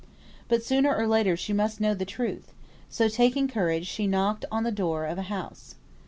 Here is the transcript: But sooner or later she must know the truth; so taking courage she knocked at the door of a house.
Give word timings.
But 0.47 0.63
sooner 0.63 0.95
or 0.95 1.05
later 1.05 1.37
she 1.37 1.53
must 1.53 1.79
know 1.79 1.93
the 1.93 2.05
truth; 2.05 2.53
so 2.89 3.07
taking 3.07 3.47
courage 3.47 3.85
she 3.85 4.07
knocked 4.07 4.45
at 4.51 4.63
the 4.63 4.71
door 4.71 5.05
of 5.05 5.19
a 5.19 5.29
house. 5.29 5.75